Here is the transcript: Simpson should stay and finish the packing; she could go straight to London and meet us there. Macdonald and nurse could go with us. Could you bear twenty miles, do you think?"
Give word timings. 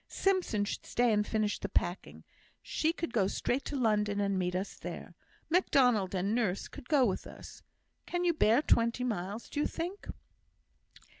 Simpson 0.07 0.65
should 0.65 0.83
stay 0.87 1.13
and 1.13 1.27
finish 1.27 1.59
the 1.59 1.69
packing; 1.69 2.23
she 2.63 2.91
could 2.91 3.13
go 3.13 3.27
straight 3.27 3.63
to 3.65 3.75
London 3.75 4.19
and 4.19 4.39
meet 4.39 4.55
us 4.55 4.75
there. 4.79 5.13
Macdonald 5.47 6.15
and 6.15 6.33
nurse 6.33 6.67
could 6.67 6.89
go 6.89 7.05
with 7.05 7.27
us. 7.27 7.61
Could 8.07 8.25
you 8.25 8.33
bear 8.33 8.63
twenty 8.63 9.03
miles, 9.03 9.47
do 9.47 9.59
you 9.59 9.67
think?" 9.67 10.07